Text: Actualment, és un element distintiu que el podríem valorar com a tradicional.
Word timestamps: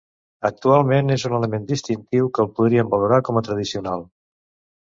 Actualment, 0.47 1.11
és 1.15 1.25
un 1.29 1.35
element 1.39 1.67
distintiu 1.73 2.31
que 2.39 2.43
el 2.47 2.49
podríem 2.61 2.91
valorar 2.95 3.23
com 3.29 3.41
a 3.43 3.45
tradicional. 3.51 4.09